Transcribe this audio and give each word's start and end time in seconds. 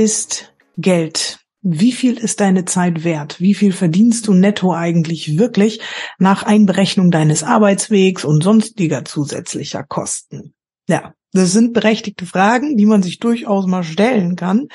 ist 0.00 0.54
Geld? 0.78 1.40
Wie 1.60 1.92
viel 1.92 2.16
ist 2.16 2.40
deine 2.40 2.64
Zeit 2.64 3.04
wert? 3.04 3.38
Wie 3.38 3.52
viel 3.52 3.72
verdienst 3.72 4.26
du 4.26 4.32
netto 4.32 4.72
eigentlich 4.72 5.36
wirklich 5.36 5.80
nach 6.18 6.42
Einberechnung 6.42 7.10
deines 7.10 7.42
Arbeitswegs 7.42 8.24
und 8.24 8.42
sonstiger 8.42 9.04
zusätzlicher 9.04 9.82
Kosten? 9.84 10.54
Ja, 10.88 11.12
das 11.32 11.52
sind 11.52 11.74
berechtigte 11.74 12.24
Fragen, 12.24 12.78
die 12.78 12.86
man 12.86 13.02
sich 13.02 13.18
durchaus 13.18 13.66
mal 13.66 13.84
stellen 13.84 14.36
kann. 14.36 14.68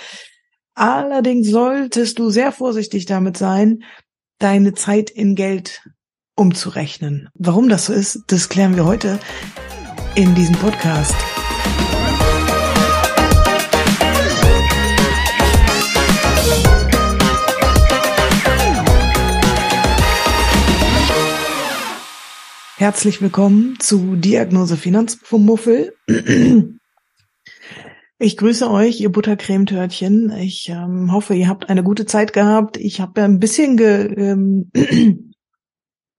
Allerdings 0.76 1.50
solltest 1.50 2.20
du 2.20 2.30
sehr 2.30 2.52
vorsichtig 2.52 3.08
damit 3.08 3.36
sein, 3.36 3.84
deine 4.38 4.76
Zeit 4.76 5.10
in 5.10 5.34
Geld 5.34 5.82
umzurechnen. 6.36 7.30
Warum 7.34 7.68
das 7.68 7.88
so 7.88 7.94
ist, 7.94 8.22
das 8.28 8.48
klären 8.48 8.76
wir 8.76 8.86
heute 8.86 9.20
in 10.14 10.36
diesem 10.36 10.56
Podcast. 10.56 11.16
Herzlich 22.78 23.22
willkommen 23.22 23.80
zu 23.80 24.18
Diagnose 24.18 24.76
Finanzmuffel. 24.76 25.96
Ich 28.20 28.36
grüße 28.36 28.70
euch, 28.70 29.00
ihr 29.00 29.14
Buttercremetörtchen. 29.14 30.30
Ich 30.40 30.68
ähm, 30.68 31.14
hoffe, 31.14 31.36
ihr 31.36 31.48
habt 31.48 31.70
eine 31.70 31.84
gute 31.84 32.06
Zeit 32.06 32.34
gehabt. 32.34 32.76
Ich 32.76 33.00
habe 33.00 33.24
ein 33.24 33.40
bisschen 33.40 33.78
ge, 33.78 34.14
ähm, 34.18 34.72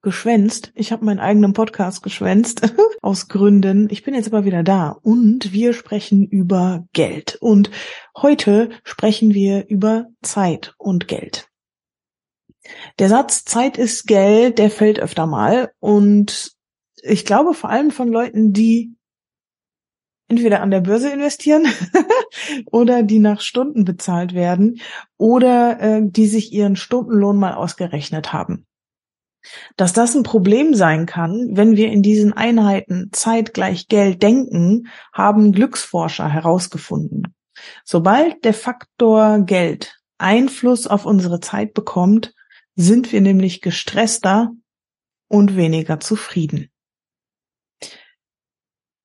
geschwänzt. 0.02 0.73
Ich 0.74 0.92
habe 0.92 1.05
meinen 1.05 1.19
eigenen 1.19 1.52
Podcast 1.52 2.02
geschwänzt 2.02 2.63
aus 3.02 3.29
Gründen. 3.29 3.88
Ich 3.91 4.02
bin 4.02 4.15
jetzt 4.15 4.29
aber 4.29 4.46
wieder 4.46 4.63
da 4.63 4.96
und 5.02 5.52
wir 5.52 5.74
sprechen 5.74 6.26
über 6.26 6.87
Geld. 6.95 7.37
Und 7.38 7.70
heute 8.16 8.70
sprechen 8.82 9.35
wir 9.35 9.68
über 9.68 10.07
Zeit 10.23 10.74
und 10.79 11.07
Geld. 11.07 11.46
Der 12.99 13.09
Satz 13.09 13.45
Zeit 13.45 13.79
ist 13.79 14.07
Geld, 14.07 14.59
der 14.59 14.71
fällt 14.71 15.01
öfter 15.01 15.27
mal 15.27 15.73
und 15.81 16.53
ich 17.03 17.25
glaube 17.25 17.55
vor 17.55 17.71
allem 17.71 17.91
von 17.91 18.09
Leuten, 18.09 18.53
die 18.53 18.97
entweder 20.29 20.61
an 20.61 20.71
der 20.71 20.81
Börse 20.81 21.11
investieren 21.11 21.67
oder 22.67 23.03
die 23.03 23.19
nach 23.19 23.41
Stunden 23.41 23.85
bezahlt 23.85 24.35
werden 24.35 24.81
oder 25.17 25.81
äh, 25.81 26.03
die 26.03 26.27
sich 26.27 26.53
ihren 26.53 26.77
Stundenlohn 26.77 27.37
mal 27.37 27.55
ausgerechnet 27.55 28.33
haben. 28.33 28.67
Dass 29.77 29.93
das 29.93 30.17
ein 30.17 30.25
Problem 30.25 30.75
sein 30.75 31.07
kann, 31.07 31.51
wenn 31.53 31.77
wir 31.77 31.93
in 31.93 32.03
diesen 32.03 32.33
Einheiten 32.33 33.11
Zeit 33.13 33.55
gleich 33.55 33.87
Geld 33.87 34.23
denken, 34.23 34.89
haben 35.13 35.53
Glücksforscher 35.53 36.29
herausgefunden. 36.29 37.35
Sobald 37.85 38.45
der 38.45 38.55
Faktor 38.55 39.41
Geld 39.41 40.01
Einfluss 40.19 40.87
auf 40.87 41.07
unsere 41.07 41.41
Zeit 41.41 41.75
bekommt, 41.75 42.35
sind 42.77 43.10
wir 43.10 43.21
nämlich 43.21 43.63
gestresster 43.63 44.52
und 45.29 45.57
weniger 45.57 45.99
zufrieden. 45.99 46.71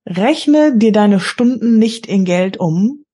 Rechne 0.05 0.77
dir 0.77 0.91
deine 0.91 1.19
Stunden 1.19 1.79
nicht 1.79 2.05
in 2.05 2.25
Geld 2.25 2.57
um, 2.57 3.05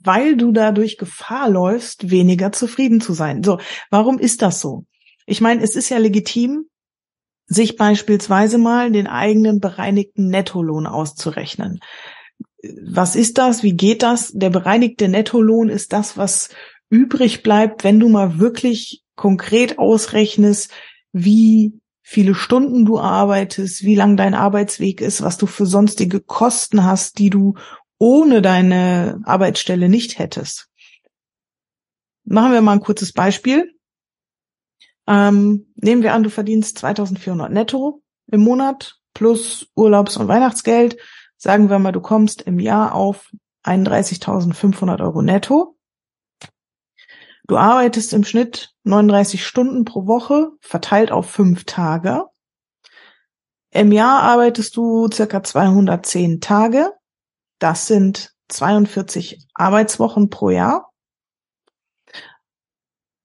weil 0.00 0.36
du 0.36 0.50
dadurch 0.50 0.98
Gefahr 0.98 1.48
läufst, 1.48 2.10
weniger 2.10 2.52
zufrieden 2.52 3.00
zu 3.00 3.12
sein. 3.12 3.42
So, 3.44 3.58
warum 3.90 4.18
ist 4.18 4.42
das 4.42 4.60
so? 4.60 4.84
Ich 5.26 5.40
meine, 5.40 5.62
es 5.62 5.76
ist 5.76 5.88
ja 5.88 5.98
legitim, 5.98 6.66
sich 7.46 7.76
beispielsweise 7.76 8.58
mal 8.58 8.90
den 8.90 9.06
eigenen 9.06 9.60
bereinigten 9.60 10.28
Nettolohn 10.28 10.86
auszurechnen. 10.86 11.80
Was 12.84 13.14
ist 13.14 13.38
das? 13.38 13.62
Wie 13.62 13.74
geht 13.74 14.02
das? 14.02 14.32
Der 14.32 14.50
bereinigte 14.50 15.08
Nettolohn 15.08 15.68
ist 15.68 15.92
das, 15.92 16.16
was 16.16 16.48
übrig 16.88 17.42
bleibt, 17.42 17.84
wenn 17.84 18.00
du 18.00 18.08
mal 18.08 18.38
wirklich 18.38 19.01
konkret 19.16 19.78
ausrechnest, 19.78 20.70
wie 21.12 21.80
viele 22.02 22.34
Stunden 22.34 22.84
du 22.84 22.98
arbeitest, 22.98 23.84
wie 23.84 23.94
lang 23.94 24.16
dein 24.16 24.34
Arbeitsweg 24.34 25.00
ist, 25.00 25.22
was 25.22 25.38
du 25.38 25.46
für 25.46 25.66
sonstige 25.66 26.20
Kosten 26.20 26.84
hast, 26.84 27.18
die 27.18 27.30
du 27.30 27.54
ohne 27.98 28.42
deine 28.42 29.20
Arbeitsstelle 29.24 29.88
nicht 29.88 30.18
hättest. 30.18 30.68
Machen 32.24 32.52
wir 32.52 32.60
mal 32.60 32.72
ein 32.72 32.80
kurzes 32.80 33.12
Beispiel. 33.12 33.72
Ähm, 35.06 35.72
nehmen 35.76 36.02
wir 36.02 36.14
an, 36.14 36.22
du 36.22 36.30
verdienst 36.30 36.78
2400 36.78 37.50
netto 37.50 38.02
im 38.30 38.40
Monat 38.40 38.98
plus 39.14 39.68
Urlaubs- 39.74 40.16
und 40.16 40.28
Weihnachtsgeld. 40.28 40.96
Sagen 41.36 41.70
wir 41.70 41.78
mal, 41.78 41.92
du 41.92 42.00
kommst 42.00 42.42
im 42.42 42.58
Jahr 42.58 42.94
auf 42.94 43.30
31.500 43.64 45.00
Euro 45.02 45.22
netto. 45.22 45.76
Du 47.52 47.58
arbeitest 47.58 48.14
im 48.14 48.24
Schnitt 48.24 48.72
39 48.84 49.46
Stunden 49.46 49.84
pro 49.84 50.06
Woche, 50.06 50.52
verteilt 50.62 51.12
auf 51.12 51.28
fünf 51.28 51.64
Tage. 51.64 52.24
Im 53.70 53.92
Jahr 53.92 54.22
arbeitest 54.22 54.74
du 54.74 55.10
circa 55.12 55.42
210 55.42 56.40
Tage. 56.40 56.90
Das 57.58 57.86
sind 57.86 58.32
42 58.48 59.46
Arbeitswochen 59.52 60.30
pro 60.30 60.48
Jahr. 60.48 60.92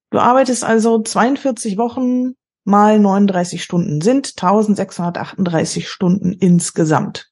Du 0.10 0.20
arbeitest 0.20 0.66
also 0.66 1.02
42 1.02 1.78
Wochen 1.78 2.34
mal 2.66 3.00
39 3.00 3.64
Stunden 3.64 4.02
sind 4.02 4.34
1638 4.36 5.88
Stunden 5.88 6.34
insgesamt. 6.34 7.32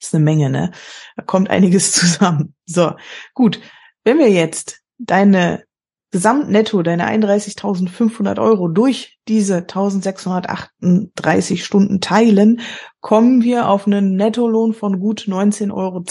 Das 0.00 0.08
ist 0.08 0.14
eine 0.16 0.24
Menge, 0.24 0.50
ne? 0.50 0.72
Da 1.14 1.22
kommt 1.22 1.50
einiges 1.50 1.92
zusammen. 1.92 2.56
So, 2.66 2.96
gut. 3.32 3.60
Wenn 4.02 4.18
wir 4.18 4.28
jetzt 4.28 4.80
deine 4.98 5.69
Gesamtnetto, 6.12 6.82
deine 6.82 7.08
31.500 7.08 8.40
Euro 8.40 8.68
durch 8.68 9.18
diese 9.28 9.58
1638 9.58 11.64
Stunden 11.64 12.00
teilen, 12.00 12.60
kommen 13.00 13.42
wir 13.42 13.68
auf 13.68 13.86
einen 13.86 14.16
Nettolohn 14.16 14.74
von 14.74 14.98
gut 14.98 15.26
19,20 15.28 15.72
Euro 15.72 16.02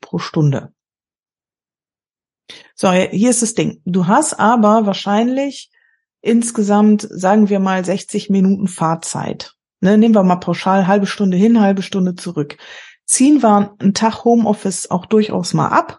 pro 0.00 0.18
Stunde. 0.18 0.72
So, 2.74 2.92
hier 2.92 3.30
ist 3.30 3.42
das 3.42 3.54
Ding. 3.54 3.82
Du 3.84 4.06
hast 4.06 4.34
aber 4.34 4.86
wahrscheinlich 4.86 5.70
insgesamt, 6.20 7.06
sagen 7.10 7.48
wir 7.48 7.58
mal, 7.58 7.84
60 7.84 8.30
Minuten 8.30 8.68
Fahrzeit. 8.68 9.54
Ne, 9.80 9.98
nehmen 9.98 10.14
wir 10.14 10.22
mal 10.22 10.36
pauschal 10.36 10.86
halbe 10.86 11.06
Stunde 11.06 11.36
hin, 11.36 11.60
halbe 11.60 11.82
Stunde 11.82 12.14
zurück. 12.14 12.56
Ziehen 13.04 13.42
wir 13.42 13.74
einen 13.80 13.94
Tag 13.94 14.24
Homeoffice 14.24 14.88
auch 14.88 15.06
durchaus 15.06 15.54
mal 15.54 15.68
ab, 15.68 15.98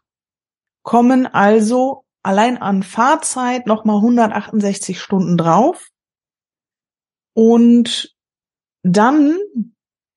kommen 0.83 1.27
also 1.27 2.02
allein 2.23 2.57
an 2.61 2.83
Fahrzeit 2.83 3.67
nochmal 3.67 3.97
168 3.97 4.99
Stunden 4.99 5.37
drauf. 5.37 5.89
Und 7.33 8.15
dann 8.83 9.37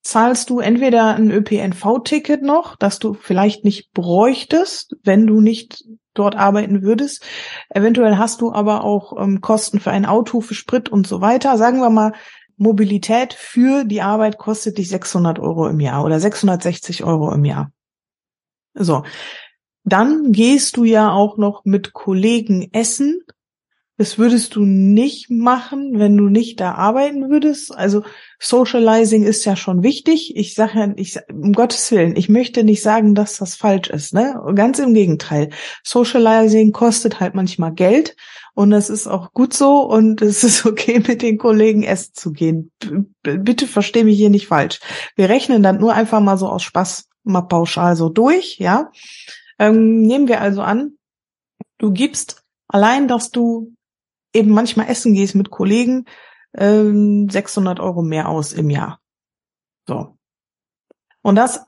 zahlst 0.02 0.50
du 0.50 0.60
entweder 0.60 1.16
ein 1.16 1.30
ÖPNV-Ticket 1.30 2.42
noch, 2.42 2.76
das 2.76 2.98
du 2.98 3.14
vielleicht 3.14 3.64
nicht 3.64 3.92
bräuchtest, 3.92 4.96
wenn 5.02 5.26
du 5.26 5.40
nicht 5.40 5.84
dort 6.14 6.36
arbeiten 6.36 6.82
würdest. 6.82 7.24
Eventuell 7.68 8.16
hast 8.16 8.40
du 8.40 8.52
aber 8.52 8.84
auch 8.84 9.20
ähm, 9.20 9.40
Kosten 9.40 9.80
für 9.80 9.90
ein 9.90 10.06
Auto, 10.06 10.40
für 10.40 10.54
Sprit 10.54 10.88
und 10.88 11.06
so 11.06 11.20
weiter. 11.20 11.58
Sagen 11.58 11.80
wir 11.80 11.90
mal, 11.90 12.12
Mobilität 12.56 13.34
für 13.34 13.84
die 13.84 14.00
Arbeit 14.00 14.38
kostet 14.38 14.78
dich 14.78 14.88
600 14.88 15.38
Euro 15.38 15.68
im 15.68 15.80
Jahr 15.80 16.04
oder 16.04 16.20
660 16.20 17.04
Euro 17.04 17.32
im 17.32 17.44
Jahr. 17.44 17.70
So, 18.74 19.04
dann 19.86 20.32
gehst 20.32 20.76
du 20.76 20.84
ja 20.84 21.12
auch 21.12 21.36
noch 21.36 21.64
mit 21.64 21.92
Kollegen 21.92 22.68
essen. 22.72 23.22
Das 23.98 24.18
würdest 24.18 24.56
du 24.56 24.64
nicht 24.64 25.30
machen, 25.30 25.98
wenn 25.98 26.16
du 26.16 26.28
nicht 26.28 26.60
da 26.60 26.72
arbeiten 26.72 27.30
würdest. 27.30 27.74
Also 27.74 28.02
Socializing 28.38 29.22
ist 29.22 29.44
ja 29.46 29.56
schon 29.56 29.82
wichtig. 29.82 30.36
Ich 30.36 30.54
sage 30.54 30.78
ja, 30.78 30.92
ich, 30.96 31.18
um 31.32 31.52
Gottes 31.52 31.90
Willen, 31.92 32.16
ich 32.16 32.28
möchte 32.28 32.64
nicht 32.64 32.82
sagen, 32.82 33.14
dass 33.14 33.38
das 33.38 33.54
falsch 33.54 33.88
ist. 33.88 34.12
Ne? 34.12 34.38
Ganz 34.54 34.80
im 34.80 34.92
Gegenteil. 34.92 35.50
Socializing 35.82 36.72
kostet 36.72 37.20
halt 37.20 37.34
manchmal 37.34 37.72
Geld 37.72 38.16
und 38.54 38.70
das 38.70 38.90
ist 38.90 39.06
auch 39.06 39.32
gut 39.32 39.54
so 39.54 39.82
und 39.82 40.20
es 40.20 40.42
ist 40.42 40.66
okay, 40.66 41.00
mit 41.06 41.22
den 41.22 41.38
Kollegen 41.38 41.84
essen 41.84 42.12
zu 42.12 42.32
gehen. 42.32 42.72
B 43.22 43.38
bitte 43.38 43.66
versteh 43.68 44.02
mich 44.02 44.16
hier 44.16 44.30
nicht 44.30 44.48
falsch. 44.48 44.80
Wir 45.14 45.28
rechnen 45.28 45.62
dann 45.62 45.78
nur 45.78 45.94
einfach 45.94 46.20
mal 46.20 46.36
so 46.36 46.48
aus 46.48 46.64
Spaß 46.64 47.08
mal 47.22 47.42
pauschal 47.42 47.96
so 47.96 48.08
durch, 48.08 48.58
ja. 48.58 48.90
Ähm, 49.58 50.02
nehmen 50.02 50.28
wir 50.28 50.40
also 50.40 50.62
an, 50.62 50.98
du 51.78 51.92
gibst 51.92 52.44
allein, 52.68 53.08
dass 53.08 53.30
du 53.30 53.74
eben 54.32 54.50
manchmal 54.50 54.88
essen 54.88 55.14
gehst 55.14 55.34
mit 55.34 55.50
Kollegen, 55.50 56.04
ähm, 56.56 57.28
600 57.28 57.80
Euro 57.80 58.02
mehr 58.02 58.28
aus 58.28 58.52
im 58.52 58.70
Jahr. 58.70 59.00
So. 59.86 60.16
Und 61.22 61.36
das 61.36 61.64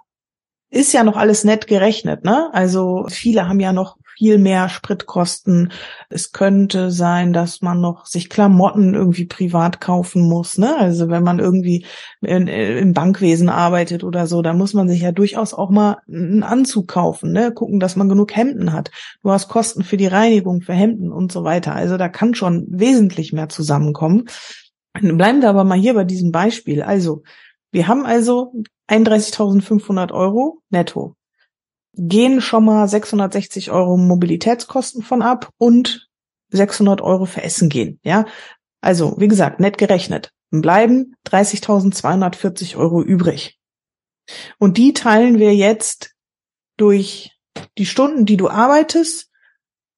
ist 0.71 0.93
ja 0.93 1.03
noch 1.03 1.17
alles 1.17 1.45
nett 1.45 1.67
gerechnet, 1.67 2.25
ne? 2.25 2.51
Also 2.53 3.07
viele 3.09 3.49
haben 3.49 3.61
ja 3.61 3.73
noch 3.73 3.97
viel 4.19 4.39
mehr 4.39 4.69
Spritkosten. 4.69 5.71
Es 6.11 6.33
könnte 6.33 6.91
sein, 6.91 7.33
dass 7.33 7.63
man 7.63 7.81
noch 7.81 8.05
sich 8.05 8.29
Klamotten 8.29 8.95
irgendwie 8.95 9.27
privat 9.27 9.81
kaufen 9.81 10.29
muss. 10.29 10.59
Ne? 10.59 10.77
Also 10.77 11.09
wenn 11.09 11.23
man 11.23 11.39
irgendwie 11.39 11.87
in, 12.21 12.49
im 12.49 12.93
Bankwesen 12.93 13.49
arbeitet 13.49 14.03
oder 14.03 14.27
so, 14.27 14.43
da 14.43 14.53
muss 14.53 14.75
man 14.75 14.89
sich 14.89 15.03
ja 15.03 15.13
durchaus 15.13 15.55
auch 15.55 15.71
mal 15.71 15.99
einen 16.09 16.43
Anzug 16.43 16.89
kaufen, 16.89 17.33
ne? 17.33 17.53
gucken, 17.53 17.79
dass 17.79 17.95
man 17.95 18.09
genug 18.09 18.35
Hemden 18.35 18.73
hat. 18.73 18.91
Du 19.23 19.31
hast 19.31 19.49
Kosten 19.49 19.85
für 19.85 19.97
die 19.97 20.09
Reinigung, 20.09 20.63
für 20.63 20.75
Hemden 20.75 21.13
und 21.13 21.31
so 21.31 21.45
weiter. 21.45 21.75
Also 21.77 21.97
da 21.97 22.09
kann 22.09 22.35
schon 22.35 22.67
wesentlich 22.69 23.33
mehr 23.33 23.49
zusammenkommen. 23.49 24.25
Bleiben 25.01 25.43
wir 25.43 25.51
aber 25.51 25.63
mal 25.63 25.79
hier 25.79 25.95
bei 25.95 26.05
diesem 26.05 26.33
Beispiel. 26.33 26.83
Also, 26.83 27.23
wir 27.71 27.87
haben 27.87 28.05
also 28.05 28.53
31.500 28.89 30.13
Euro 30.13 30.61
netto. 30.71 31.15
Gehen 32.01 32.41
schon 32.41 32.65
mal 32.65 32.87
660 32.87 33.73
Euro 33.73 33.97
Mobilitätskosten 33.97 35.03
von 35.03 35.21
ab 35.21 35.51
und 35.59 36.09
600 36.51 37.01
Euro 37.01 37.25
für 37.25 37.43
Essen 37.43 37.69
gehen, 37.69 37.99
ja. 38.03 38.25
Also, 38.81 39.17
wie 39.19 39.27
gesagt, 39.27 39.59
nett 39.59 39.77
gerechnet. 39.77 40.33
Bleiben 40.51 41.17
30.240 41.27 42.77
Euro 42.77 43.03
übrig. 43.03 43.59
Und 44.59 44.79
die 44.79 44.93
teilen 44.93 45.41
wir 45.41 45.53
jetzt 45.55 46.15
durch 46.77 47.33
die 47.77 47.87
Stunden, 47.87 48.25
die 48.25 48.37
du 48.37 48.49
arbeitest, 48.49 49.33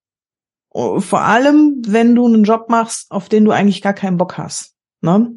Vor 0.70 1.20
allem, 1.20 1.82
wenn 1.86 2.14
du 2.14 2.26
einen 2.26 2.44
Job 2.44 2.70
machst, 2.70 3.10
auf 3.10 3.28
den 3.28 3.44
du 3.44 3.50
eigentlich 3.50 3.82
gar 3.82 3.92
keinen 3.92 4.16
Bock 4.16 4.38
hast. 4.38 4.74
Ne? 5.02 5.34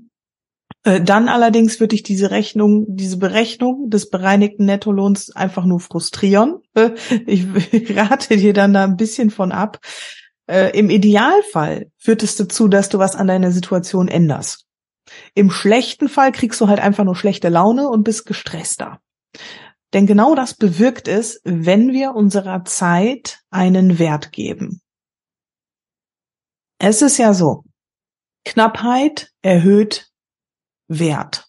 Äh, 0.84 1.02
dann 1.02 1.28
allerdings 1.28 1.80
würde 1.82 1.96
ich 1.96 2.04
diese 2.04 2.32
Rechnung, 2.32 2.86
diese 2.88 3.18
Berechnung 3.18 3.90
des 3.90 4.10
bereinigten 4.10 4.66
Nettolohns 4.66 5.36
einfach 5.36 5.66
nur 5.66 5.80
frustrieren. 5.80 6.62
Ich 7.26 7.46
rate 7.98 8.38
dir 8.38 8.54
dann 8.54 8.74
da 8.74 8.84
ein 8.84 8.98
bisschen 8.98 9.30
von 9.30 9.52
ab. 9.52 9.80
Äh, 10.48 10.78
Im 10.78 10.90
Idealfall 10.90 11.92
führt 11.98 12.24
es 12.24 12.36
dazu, 12.36 12.68
dass 12.68 12.90
du 12.90 13.00
was 13.00 13.16
an 13.16 13.28
deiner 13.28 13.52
Situation 13.52 14.08
änderst. 14.08 14.66
Im 15.34 15.52
schlechten 15.52 16.10
Fall 16.10 16.32
kriegst 16.32 16.62
du 16.62 16.68
halt 16.68 16.80
einfach 16.80 17.04
nur 17.04 17.16
schlechte 17.16 17.50
Laune 17.50 17.90
und 17.90 18.04
bist 18.04 18.26
gestresster. 18.26 19.00
Denn 19.94 20.08
genau 20.08 20.36
das 20.36 20.56
bewirkt 20.56 21.08
es, 21.08 21.42
wenn 21.44 21.94
wir 21.94 22.16
unserer 22.16 22.66
Zeit 22.66 23.40
einen 23.50 24.00
Wert 24.00 24.32
geben. 24.32 24.82
Es 26.80 27.02
ist 27.02 27.18
ja 27.18 27.34
so, 27.34 27.64
Knappheit 28.44 29.32
erhöht 29.42 30.12
Wert. 30.88 31.48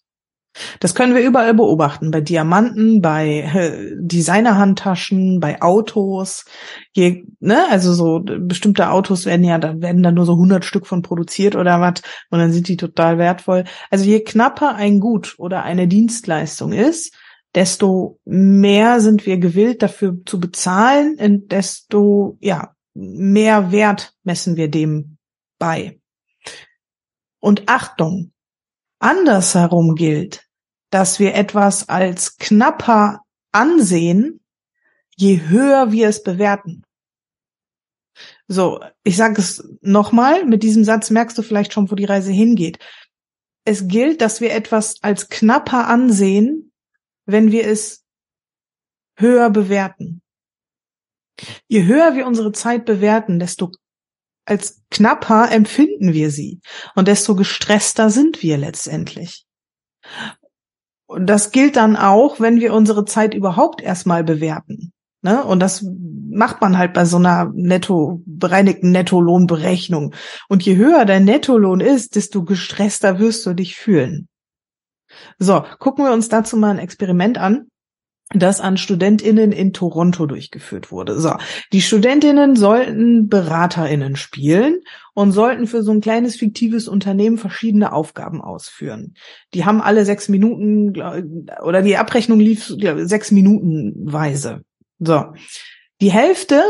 Das 0.81 0.95
können 0.95 1.15
wir 1.15 1.23
überall 1.23 1.55
beobachten, 1.55 2.11
bei 2.11 2.21
Diamanten, 2.21 3.01
bei 3.01 3.93
Designerhandtaschen, 3.99 5.41
bei 5.41 5.61
Autos. 5.63 6.45
Je, 6.93 7.25
ne, 7.41 7.65
also 7.71 7.93
so 7.93 8.21
bestimmte 8.23 8.91
Autos 8.91 9.27
werden 9.27 9.45
ja, 9.45 9.59
da 9.59 9.81
werden 9.81 10.03
da 10.03 10.11
nur 10.11 10.27
so 10.27 10.33
100 10.33 10.65
Stück 10.65 10.87
von 10.87 11.03
produziert 11.03 11.57
oder 11.57 11.81
was 11.81 12.03
und 12.31 12.39
dann 12.39 12.53
sind 12.53 12.69
die 12.69 12.77
total 12.77 13.19
wertvoll. 13.19 13.65
Also 13.91 14.05
je 14.05 14.21
knapper 14.21 14.75
ein 14.75 15.01
Gut 15.01 15.35
oder 15.39 15.63
eine 15.63 15.89
Dienstleistung 15.89 16.73
ist, 16.73 17.15
desto 17.55 18.21
mehr 18.25 19.01
sind 19.01 19.27
wir 19.27 19.39
gewillt 19.39 19.83
dafür 19.83 20.17
zu 20.27 20.39
bezahlen 20.39 21.17
und 21.19 21.53
desto 21.53 22.37
ja 22.41 22.75
mehr 22.95 23.73
Wert 23.73 24.15
messen 24.25 24.57
wir 24.57 24.71
dem 24.71 25.19
bei. 25.59 26.01
Und 27.41 27.69
Achtung, 27.69 28.33
andersherum 28.99 29.95
gilt, 29.95 30.46
dass 30.91 31.19
wir 31.19 31.35
etwas 31.35 31.89
als 31.89 32.37
knapper 32.37 33.21
ansehen, 33.53 34.41
je 35.17 35.49
höher 35.49 35.93
wir 35.93 36.09
es 36.09 36.23
bewerten. 36.23 36.85
So, 38.49 38.81
ich 39.03 39.17
sage 39.17 39.41
es 39.41 39.69
nochmal, 39.81 40.45
mit 40.45 40.63
diesem 40.63 40.85
Satz 40.85 41.11
merkst 41.11 41.37
du 41.37 41.43
vielleicht 41.43 41.73
schon, 41.73 41.91
wo 41.91 41.95
die 41.95 42.05
Reise 42.05 42.33
hingeht. 42.33 42.79
Es 43.65 43.89
gilt, 43.89 44.21
dass 44.21 44.41
wir 44.41 44.53
etwas 44.53 45.03
als 45.03 45.29
knapper 45.29 45.89
ansehen, 45.89 46.73
wenn 47.25 47.51
wir 47.51 47.67
es 47.67 48.05
höher 49.19 49.51
bewerten. 49.51 50.23
Je 51.67 51.85
höher 51.85 52.15
wir 52.15 52.27
unsere 52.27 52.53
Zeit 52.53 52.85
bewerten, 52.85 53.39
desto 53.39 53.73
als 54.47 54.83
knapper 54.91 55.51
empfinden 55.51 56.13
wir 56.13 56.31
sie 56.31 56.61
und 56.95 57.09
desto 57.09 57.35
gestresster 57.35 58.11
sind 58.11 58.43
wir 58.43 58.57
letztendlich. 58.57 59.45
Und 61.07 61.27
das 61.27 61.53
gilt 61.53 61.77
dann 61.77 61.97
auch, 61.97 62.41
wenn 62.41 62.61
wir 62.61 62.75
unsere 62.75 63.05
Zeit 63.05 63.35
überhaupt 63.35 63.81
erstmal 63.81 64.25
bewerten. 64.25 64.93
Ne? 65.23 65.45
Und 65.45 65.61
das 65.61 65.87
macht 66.31 66.61
man 66.61 66.77
halt 66.79 66.93
bei 66.93 67.05
so 67.05 67.17
einer 67.17 67.51
netto, 67.55 68.23
bereinigten 68.27 68.91
Nettolohnberechnung. 68.91 70.15
Und 70.49 70.65
je 70.65 70.77
höher 70.77 71.05
dein 71.05 71.25
Nettolohn 71.25 71.81
ist, 71.81 72.17
desto 72.17 72.45
gestresster 72.45 73.19
wirst 73.19 73.47
du 73.47 73.55
dich 73.55 73.77
fühlen. 73.77 74.29
So, 75.39 75.65
gucken 75.79 76.05
wir 76.05 76.13
uns 76.13 76.29
dazu 76.29 76.57
mal 76.57 76.71
ein 76.71 76.79
Experiment 76.79 77.39
an 77.39 77.69
das 78.31 78.61
an 78.61 78.77
Studentinnen 78.77 79.53
in 79.53 79.73
Toronto 79.73 80.27
durchgeführt 80.27 80.91
wurde. 80.91 81.21
So, 81.21 81.35
die 81.73 81.81
Studentinnen 81.81 82.57
sollten 82.57 83.29
Beraterinnen 83.29 84.17
spielen 84.17 84.81
und 85.15 85.31
sollten 85.31 85.67
für 85.67 85.83
so 85.83 85.93
ein 85.93 86.01
kleines 86.01 86.37
fiktives 86.37 86.89
Unternehmen 86.89 87.39
verschiedene 87.39 87.93
Aufgaben 87.93 88.43
ausführen. 88.43 89.15
Die 89.55 89.65
haben 89.65 89.81
alle 89.81 90.05
sechs 90.05 90.29
Minuten 90.29 91.01
oder 91.63 91.83
die 91.83 91.97
Abrechnung 91.97 92.41
lief 92.41 92.73
sechs 92.97 93.31
Minuten 93.31 93.95
weise. 93.97 94.63
So, 94.99 95.27
die 96.01 96.11
Hälfte 96.11 96.63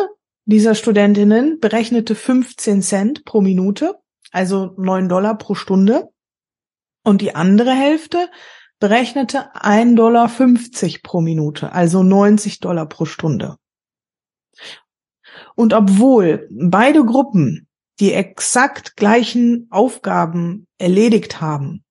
dieser 0.44 0.74
Studentinnen 0.74 1.58
berechnete 1.58 2.14
15 2.14 2.82
Cent 2.82 3.24
pro 3.24 3.40
Minute, 3.40 3.96
also 4.30 4.74
neun 4.76 5.08
Dollar 5.08 5.38
pro 5.38 5.54
Stunde, 5.54 6.10
und 7.02 7.20
die 7.20 7.34
andere 7.34 7.70
Hälfte 7.70 8.28
berechnete 8.78 9.54
1,50 9.54 9.94
Dollar 9.94 10.28
pro 11.02 11.20
Minute, 11.20 11.72
also 11.72 12.02
90 12.02 12.60
Dollar 12.60 12.86
pro 12.86 13.04
Stunde. 13.04 13.56
Und 15.54 15.72
obwohl 15.72 16.48
beide 16.50 17.04
Gruppen 17.04 17.66
die 17.98 18.12
exakt 18.12 18.96
gleichen 18.96 19.68
Aufgaben 19.70 20.66
erledigt 20.78 21.40
haben, 21.40 21.82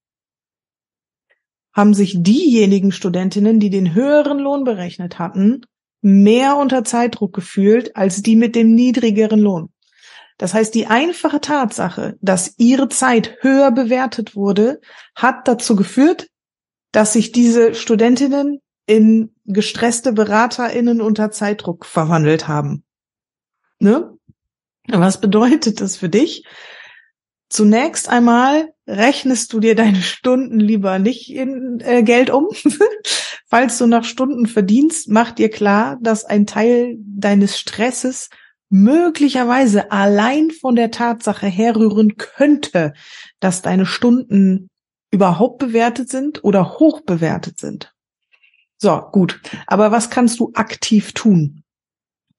haben 1.74 1.94
sich 1.94 2.16
diejenigen 2.22 2.92
Studentinnen, 2.92 3.60
die 3.60 3.70
den 3.70 3.94
höheren 3.94 4.40
Lohn 4.40 4.64
berechnet 4.64 5.20
hatten, 5.20 5.62
mehr 6.02 6.56
unter 6.58 6.84
Zeitdruck 6.84 7.34
gefühlt 7.34 7.96
als 7.96 8.22
die 8.22 8.36
mit 8.36 8.56
dem 8.56 8.74
niedrigeren 8.76 9.40
Lohn. 9.40 9.70
Das 10.38 10.54
heißt, 10.54 10.76
die 10.76 10.88
einfache 10.88 11.42
Tatsache, 11.42 12.18
dass 12.22 12.54
ihre 12.58 12.90
Zeit 12.90 13.38
höher 13.42 13.72
bewertet 13.72 14.36
wurde, 14.36 14.80
hat 15.16 15.48
dazu 15.48 15.76
geführt, 15.76 16.28
dass 16.96 17.12
sich 17.12 17.34
diese 17.34 17.76
Studentinnen 17.76 18.62
in 18.86 19.36
gestresste 19.44 20.14
BeraterInnen 20.14 21.02
unter 21.02 21.30
Zeitdruck 21.30 21.86
verwandelt 21.86 22.48
haben. 22.48 22.86
Ne? 23.80 24.18
Was 24.88 25.20
bedeutet 25.20 25.82
das 25.82 25.98
für 25.98 26.08
dich? 26.08 26.46
Zunächst 27.50 28.08
einmal 28.08 28.70
rechnest 28.88 29.52
du 29.52 29.60
dir 29.60 29.76
deine 29.76 30.02
Stunden 30.02 30.58
lieber 30.58 30.98
nicht 30.98 31.34
in 31.34 31.82
äh, 31.82 32.02
Geld 32.02 32.30
um. 32.30 32.48
Falls 33.48 33.78
du 33.78 33.88
nach 33.88 34.06
Stunden 34.06 34.46
verdienst, 34.46 35.10
mach 35.10 35.32
dir 35.32 35.50
klar, 35.50 35.98
dass 36.02 36.24
ein 36.24 36.46
Teil 36.46 36.96
deines 37.00 37.60
Stresses 37.60 38.30
möglicherweise 38.70 39.92
allein 39.92 40.50
von 40.50 40.78
der 40.78 40.92
Tatsache 40.92 41.48
herrühren 41.48 42.16
könnte, 42.16 42.94
dass 43.42 43.62
deine 43.62 43.86
Stunden 43.86 44.70
überhaupt 45.16 45.60
bewertet 45.60 46.10
sind 46.10 46.44
oder 46.44 46.78
hoch 46.78 47.02
bewertet 47.02 47.58
sind. 47.58 47.94
So, 48.78 49.02
gut. 49.12 49.42
Aber 49.66 49.92
was 49.92 50.10
kannst 50.10 50.40
du 50.40 50.52
aktiv 50.54 51.14
tun? 51.14 51.64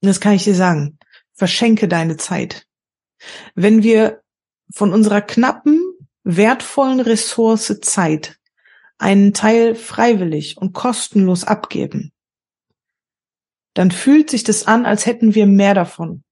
Das 0.01 0.21
kann 0.21 0.33
ich 0.33 0.43
dir 0.43 0.55
sagen. 0.55 0.99
Verschenke 1.33 1.87
deine 1.87 2.17
Zeit. 2.17 2.67
Wenn 3.55 3.81
wir 3.81 4.21
von 4.71 4.93
unserer 4.93 5.21
knappen, 5.21 5.81
wertvollen 6.23 6.99
Ressource 6.99 7.79
Zeit 7.81 8.37
einen 8.99 9.33
Teil 9.33 9.73
freiwillig 9.75 10.57
und 10.57 10.73
kostenlos 10.73 11.43
abgeben, 11.43 12.11
dann 13.73 13.91
fühlt 13.91 14.29
sich 14.29 14.43
das 14.43 14.67
an, 14.67 14.85
als 14.85 15.05
hätten 15.05 15.33
wir 15.33 15.47
mehr 15.47 15.73
davon. 15.73 16.23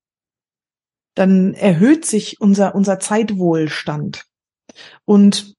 Dann 1.15 1.53
erhöht 1.53 2.05
sich 2.05 2.39
unser, 2.41 2.75
unser 2.75 2.99
Zeitwohlstand. 2.99 4.25
Und 5.05 5.54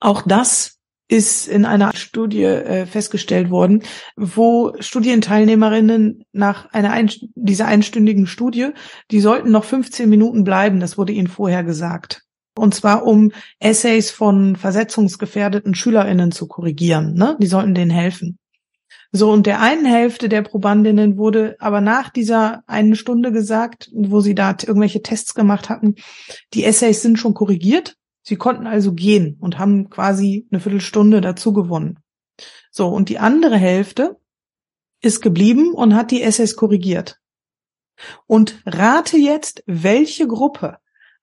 auch 0.00 0.22
das 0.22 0.78
ist 1.08 1.48
in 1.48 1.64
einer 1.64 1.90
Studie 1.94 2.44
äh, 2.44 2.86
festgestellt 2.86 3.50
worden, 3.50 3.82
wo 4.16 4.74
Studienteilnehmerinnen 4.78 6.24
nach 6.32 6.70
einer 6.72 6.92
ein, 6.92 7.10
dieser 7.34 7.66
einstündigen 7.66 8.26
Studie, 8.26 8.68
die 9.10 9.20
sollten 9.20 9.50
noch 9.50 9.64
15 9.64 10.08
Minuten 10.08 10.44
bleiben, 10.44 10.80
das 10.80 10.98
wurde 10.98 11.14
ihnen 11.14 11.28
vorher 11.28 11.64
gesagt. 11.64 12.24
Und 12.54 12.74
zwar 12.74 13.06
um 13.06 13.32
Essays 13.58 14.10
von 14.10 14.56
versetzungsgefährdeten 14.56 15.74
SchülerInnen 15.74 16.32
zu 16.32 16.46
korrigieren. 16.46 17.14
Ne? 17.14 17.36
Die 17.40 17.46
sollten 17.46 17.74
denen 17.74 17.90
helfen. 17.90 18.38
So, 19.10 19.30
und 19.30 19.46
der 19.46 19.62
einen 19.62 19.86
Hälfte 19.86 20.28
der 20.28 20.42
Probandinnen 20.42 21.16
wurde 21.16 21.56
aber 21.60 21.80
nach 21.80 22.10
dieser 22.10 22.62
einen 22.66 22.94
Stunde 22.94 23.32
gesagt, 23.32 23.88
wo 23.94 24.20
sie 24.20 24.34
da 24.34 24.50
irgendwelche 24.50 25.00
Tests 25.00 25.34
gemacht 25.34 25.70
hatten, 25.70 25.94
die 26.52 26.64
Essays 26.64 27.00
sind 27.00 27.18
schon 27.18 27.32
korrigiert 27.32 27.96
Sie 28.28 28.36
konnten 28.36 28.66
also 28.66 28.92
gehen 28.92 29.38
und 29.40 29.58
haben 29.58 29.88
quasi 29.88 30.46
eine 30.50 30.60
Viertelstunde 30.60 31.22
dazu 31.22 31.54
gewonnen. 31.54 31.98
So, 32.70 32.88
und 32.88 33.08
die 33.08 33.18
andere 33.18 33.56
Hälfte 33.56 34.20
ist 35.00 35.22
geblieben 35.22 35.72
und 35.72 35.94
hat 35.94 36.10
die 36.10 36.20
Essays 36.20 36.54
korrigiert. 36.54 37.18
Und 38.26 38.60
rate 38.66 39.16
jetzt, 39.16 39.62
welche 39.64 40.28
Gruppe 40.28 40.76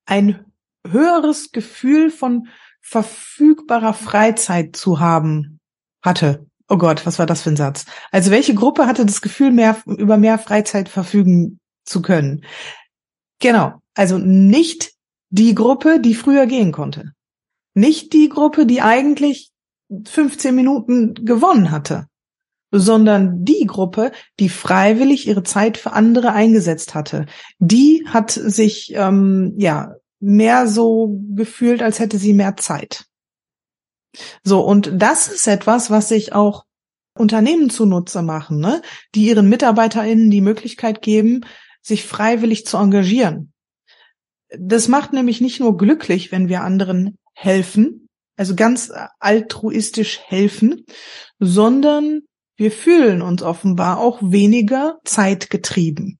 ein 0.08 0.52
höheres 0.84 1.52
Gefühl 1.52 2.10
von 2.10 2.48
verfügbarer 2.82 3.94
Freizeit 3.94 4.76
zu 4.76 5.00
haben 5.00 5.60
hatte. 6.02 6.48
Oh 6.68 6.78
Gott, 6.78 7.06
was 7.06 7.20
war 7.20 7.28
das 7.28 7.44
für 7.44 7.52
ein 7.52 7.56
Satz? 7.56 7.86
Also 8.10 8.32
welche 8.32 8.56
Gruppe 8.56 8.88
hatte 8.88 9.06
das 9.06 9.22
Gefühl, 9.22 9.52
mehr, 9.52 9.78
über 9.86 10.18
mehr 10.18 10.40
Freizeit 10.40 10.90
verfügen 10.90 11.60
zu 11.84 12.02
können? 12.02 12.44
Genau. 13.40 13.76
Also 13.94 14.18
nicht 14.18 14.95
die 15.36 15.54
Gruppe, 15.54 16.00
die 16.00 16.15
früher 16.15 16.46
gehen 16.46 16.72
konnte. 16.72 17.12
Nicht 17.74 18.13
die 18.13 18.30
Gruppe, 18.30 18.65
die 18.65 18.82
eigentlich 18.82 19.51
15 20.06 20.56
Minuten 20.56 21.13
gewonnen 21.13 21.72
hatte, 21.72 22.08
sondern 22.72 23.44
die 23.44 23.65
Gruppe, 23.65 24.13
die 24.39 24.48
freiwillig 24.48 25.27
ihre 25.27 25.44
Zeit 25.44 25.77
für 25.77 25.92
andere 25.92 26.32
eingesetzt 26.32 26.96
hatte. 26.96 27.25
Die 27.60 28.06
hat 28.08 28.32
sich 28.32 28.94
ähm, 28.96 29.54
ja 29.58 29.96
mehr 30.22 30.68
so 30.68 31.20
gefühlt, 31.36 31.84
als 31.84 32.00
hätte 32.00 32.18
sie 32.18 32.34
mehr 32.34 32.56
Zeit. 32.56 33.06
So, 34.42 34.62
und 34.62 34.94
das 34.96 35.27
ist 35.27 35.48
etwas, 35.48 35.92
was 35.92 36.08
sich 36.08 36.32
auch 36.32 36.63
Unternehmen 37.18 37.70
zunutze 37.70 38.22
machen, 38.22 38.60
ne? 38.60 38.82
die 39.13 39.27
ihren 39.27 39.50
MitarbeiterInnen 39.50 40.32
die 40.32 40.42
Möglichkeit 40.42 41.01
geben, 41.01 41.42
sich 41.82 42.06
freiwillig 42.06 42.65
zu 42.65 42.77
engagieren. 42.77 43.51
Das 44.50 44.88
macht 44.88 45.14
nämlich 45.14 45.42
nicht 45.42 45.60
nur 45.60 45.78
glücklich, 45.78 46.32
wenn 46.32 46.50
wir 46.50 46.62
anderen 46.62 47.18
helfen, 47.34 48.08
also 48.38 48.56
ganz 48.56 48.92
altruistisch 49.20 50.20
helfen, 50.25 50.86
sondern 51.40 52.22
wir 52.58 52.72
fühlen 52.72 53.22
uns 53.22 53.44
offenbar 53.44 54.00
auch 54.00 54.20
weniger 54.22 55.00
zeitgetrieben. 55.04 56.20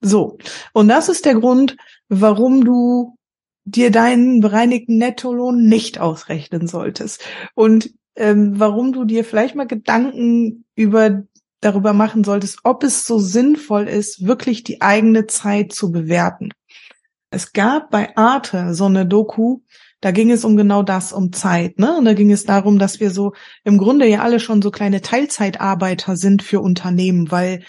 So. 0.00 0.38
Und 0.72 0.88
das 0.88 1.08
ist 1.08 1.24
der 1.24 1.34
Grund, 1.34 1.76
warum 2.08 2.64
du 2.64 3.16
dir 3.64 3.90
deinen 3.90 4.40
bereinigten 4.40 4.98
Nettolohn 4.98 5.66
nicht 5.66 5.98
ausrechnen 5.98 6.68
solltest. 6.68 7.22
Und 7.54 7.90
ähm, 8.14 8.58
warum 8.58 8.92
du 8.92 9.04
dir 9.04 9.24
vielleicht 9.24 9.54
mal 9.54 9.66
Gedanken 9.66 10.64
über 10.74 11.24
darüber 11.60 11.92
machen 11.92 12.24
solltest, 12.24 12.60
ob 12.64 12.84
es 12.84 13.06
so 13.06 13.18
sinnvoll 13.18 13.84
ist, 13.84 14.26
wirklich 14.26 14.64
die 14.64 14.82
eigene 14.82 15.26
Zeit 15.26 15.72
zu 15.72 15.90
bewerten. 15.90 16.50
Es 17.30 17.52
gab 17.52 17.90
bei 17.90 18.16
Arte 18.16 18.74
so 18.74 18.84
eine 18.84 19.06
Doku, 19.06 19.60
da 20.00 20.10
ging 20.10 20.30
es 20.30 20.44
um 20.44 20.56
genau 20.56 20.82
das, 20.82 21.12
um 21.12 21.32
Zeit, 21.32 21.78
ne? 21.78 21.96
Und 21.96 22.04
da 22.04 22.12
ging 22.12 22.30
es 22.30 22.44
darum, 22.44 22.78
dass 22.78 23.00
wir 23.00 23.10
so 23.10 23.32
im 23.64 23.78
Grunde 23.78 24.06
ja 24.06 24.20
alle 24.20 24.40
schon 24.40 24.62
so 24.62 24.70
kleine 24.70 25.00
Teilzeitarbeiter 25.00 26.16
sind 26.16 26.42
für 26.42 26.60
Unternehmen, 26.60 27.30
weil 27.30 27.62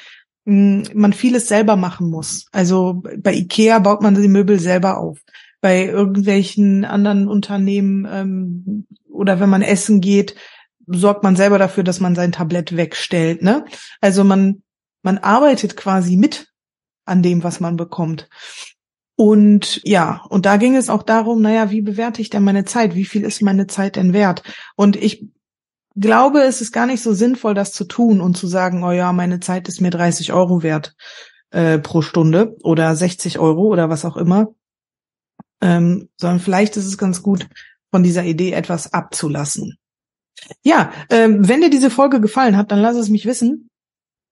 mh, 0.45 0.89
hm, 0.89 0.99
man 0.99 1.13
vieles 1.13 1.47
selber 1.47 1.77
machen 1.77 2.09
muss. 2.09 2.47
Also 2.51 3.01
bei 3.17 3.33
Ikea 3.33 3.79
baut 3.79 4.01
man 4.01 4.21
die 4.21 4.27
Möbel 4.27 4.59
selber 4.59 4.97
auf. 4.97 5.19
Bei 5.61 5.85
irgendwelchen 5.85 6.85
anderen 6.85 7.27
Unternehmen 7.27 8.07
ähm, 8.11 8.87
oder 9.09 9.39
wenn 9.39 9.49
man 9.49 9.63
essen 9.63 10.01
geht, 10.01 10.35
sorgt 10.87 11.23
man 11.23 11.35
selber 11.35 11.59
dafür, 11.59 11.83
dass 11.83 11.99
man 11.99 12.15
sein 12.15 12.31
Tablett 12.31 12.75
wegstellt. 12.75 13.41
Ne? 13.41 13.65
Also 14.01 14.23
man, 14.23 14.63
man 15.03 15.17
arbeitet 15.17 15.77
quasi 15.77 16.15
mit 16.15 16.47
an 17.05 17.21
dem, 17.21 17.43
was 17.43 17.59
man 17.59 17.77
bekommt. 17.77 18.29
Und 19.15 19.81
ja, 19.83 20.23
und 20.29 20.45
da 20.45 20.57
ging 20.57 20.75
es 20.75 20.89
auch 20.89 21.03
darum, 21.03 21.41
naja, 21.41 21.71
wie 21.71 21.81
bewerte 21.81 22.21
ich 22.21 22.29
denn 22.29 22.43
meine 22.43 22.65
Zeit? 22.65 22.95
Wie 22.95 23.05
viel 23.05 23.23
ist 23.23 23.41
meine 23.41 23.67
Zeit 23.67 23.95
denn 23.95 24.13
wert? 24.13 24.43
Und 24.75 24.95
ich 24.95 25.27
glaube, 25.95 26.41
es 26.41 26.61
ist 26.61 26.71
gar 26.71 26.85
nicht 26.85 27.01
so 27.01 27.13
sinnvoll, 27.13 27.55
das 27.55 27.73
zu 27.73 27.85
tun 27.85 28.21
und 28.21 28.37
zu 28.37 28.47
sagen, 28.47 28.83
oh 28.83 28.91
ja, 28.91 29.11
meine 29.13 29.39
Zeit 29.39 29.67
ist 29.67 29.81
mir 29.81 29.89
30 29.89 30.33
Euro 30.33 30.61
wert 30.61 30.95
äh, 31.49 31.79
pro 31.79 32.03
Stunde 32.03 32.55
oder 32.63 32.95
60 32.95 33.39
Euro 33.39 33.63
oder 33.63 33.89
was 33.89 34.05
auch 34.05 34.17
immer. 34.17 34.53
Ähm, 35.61 36.09
sondern 36.17 36.39
vielleicht 36.39 36.77
ist 36.77 36.85
es 36.85 36.99
ganz 36.99 37.23
gut, 37.23 37.47
von 37.89 38.03
dieser 38.03 38.23
Idee 38.23 38.51
etwas 38.51 38.93
abzulassen. 38.93 39.79
Ja, 40.63 40.91
ähm, 41.09 41.47
wenn 41.47 41.61
dir 41.61 41.69
diese 41.69 41.89
Folge 41.89 42.21
gefallen 42.21 42.57
hat, 42.57 42.71
dann 42.71 42.79
lass 42.79 42.95
es 42.95 43.09
mich 43.09 43.25
wissen. 43.25 43.69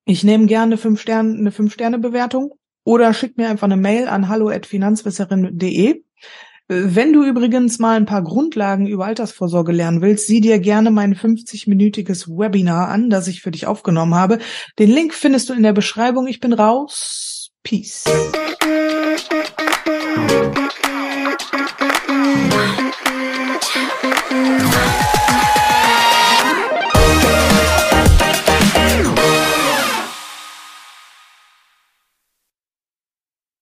Ich 0.06 0.24
nehme 0.24 0.46
gerne 0.46 0.78
fünf 0.78 1.02
Sterne, 1.02 1.38
eine 1.38 1.52
fünf 1.52 1.74
Sterne 1.74 2.00
Bewertung 2.00 2.54
oder 2.84 3.14
schick 3.14 3.38
mir 3.38 3.50
einfach 3.50 3.66
eine 3.66 3.78
Mail 3.78 4.08
an 4.08 4.30
hallo@finanzwisserin.de. 4.30 6.04
Wenn 6.68 7.14
du 7.14 7.24
übrigens 7.24 7.78
mal 7.78 7.96
ein 7.96 8.08
paar 8.08 8.24
Grundlagen 8.24 8.88
über 8.88 9.06
Altersvorsorge 9.06 9.72
lernen 9.72 10.02
willst, 10.02 10.26
sieh 10.26 10.42
dir 10.42 10.58
gerne 10.58 10.90
mein 10.90 11.16
50-minütiges 11.16 12.28
Webinar 12.28 12.88
an, 12.90 13.12
das 13.12 13.28
ich 13.28 13.42
für 13.42 13.52
dich 13.52 13.68
aufgenommen 13.68 14.16
habe. 14.16 14.40
Den 14.80 14.90
Link 14.90 15.14
findest 15.14 15.50
du 15.50 15.54
in 15.54 15.62
der 15.62 15.74
Beschreibung. 15.74 16.26
Ich 16.26 16.40
bin 16.40 16.54
raus. 16.54 17.52
Peace. 17.62 18.06